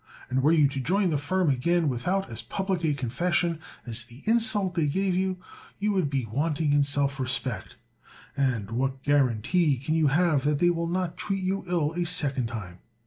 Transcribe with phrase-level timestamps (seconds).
[0.31, 4.23] And were you to join the firm again without as public a confession as the
[4.25, 5.37] insult they gave you,
[5.77, 7.75] you would be wanting in self respect.
[8.35, 12.47] And what guarantee can you have that they will not treat you ill a second
[12.47, 12.79] time?